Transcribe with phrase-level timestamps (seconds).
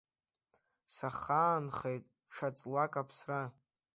[0.95, 3.41] Сахаанхеит ҽа ҵлак аԥсра…